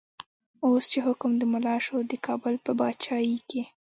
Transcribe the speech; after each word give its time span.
اوس 0.65 0.83
چی 0.91 0.99
حکم 1.07 1.31
د 1.37 1.43
ملا 1.53 1.75
شو، 1.85 1.97
د 2.11 2.13
کابل 2.27 2.53
په 2.65 2.71
با 2.79 2.87
چايې 3.03 3.37
کی 3.49 3.61